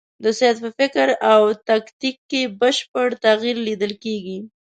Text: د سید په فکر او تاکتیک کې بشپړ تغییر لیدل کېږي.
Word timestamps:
د 0.23 0.25
سید 0.39 0.55
په 0.63 0.69
فکر 0.79 1.07
او 1.31 1.41
تاکتیک 1.69 2.17
کې 2.29 2.41
بشپړ 2.61 3.07
تغییر 3.25 3.57
لیدل 3.67 3.93
کېږي. 4.03 4.37